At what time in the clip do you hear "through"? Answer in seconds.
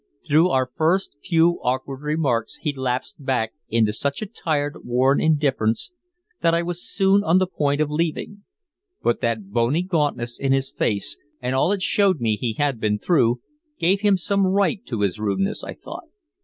0.25-0.49, 12.97-13.41